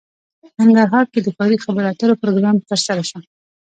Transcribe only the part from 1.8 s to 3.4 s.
اترو پروګرام ترسره شو